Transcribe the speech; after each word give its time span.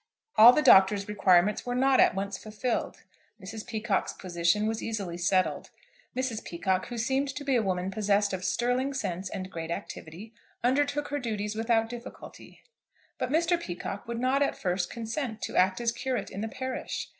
All 0.35 0.51
the 0.51 0.63
Doctor's 0.63 1.07
requirements 1.07 1.63
were 1.63 1.75
not 1.75 1.99
at 1.99 2.15
once 2.15 2.35
fulfilled. 2.35 3.03
Mrs. 3.39 3.63
Peacocke's 3.67 4.13
position 4.13 4.65
was 4.65 4.81
easily 4.81 5.15
settled. 5.15 5.69
Mrs. 6.17 6.43
Peacocke, 6.43 6.87
who 6.87 6.97
seemed 6.97 7.27
to 7.35 7.43
be 7.43 7.55
a 7.55 7.61
woman 7.61 7.91
possessed 7.91 8.33
of 8.33 8.43
sterling 8.43 8.95
sense 8.95 9.29
and 9.29 9.51
great 9.51 9.69
activity, 9.69 10.33
undertook 10.63 11.09
her 11.09 11.19
duties 11.19 11.53
without 11.55 11.87
difficulty. 11.87 12.63
But 13.19 13.29
Mr. 13.29 13.61
Peacocke 13.61 14.07
would 14.07 14.19
not 14.19 14.41
at 14.41 14.57
first 14.57 14.89
consent 14.89 15.39
to 15.43 15.55
act 15.55 15.79
as 15.79 15.91
curate 15.91 16.31
in 16.31 16.41
the 16.41 16.49
parish. 16.49 17.09